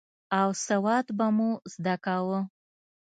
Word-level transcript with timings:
او 0.39 0.49
سواد 0.65 1.05
به 1.17 1.27
مو 1.37 1.49
زده 1.73 1.95
کاوه. 2.03 2.39